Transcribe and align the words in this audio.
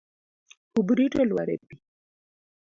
Kubrit 0.73 1.13
olwar 1.21 1.49
e 1.55 1.57
pi. 1.67 1.75